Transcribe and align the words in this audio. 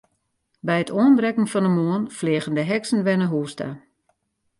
By 0.67 0.77
it 0.83 0.93
oanbrekken 0.99 1.47
fan 1.51 1.63
de 1.65 1.71
moarn 1.77 2.03
fleagen 2.17 2.55
de 2.57 2.63
heksen 2.71 3.01
wer 3.05 3.19
nei 3.19 3.31
hús 3.33 3.53
ta. 3.59 3.69